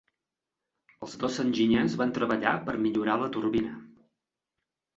[1.07, 3.79] Els dos enginyers van treballar per millorar la turbina.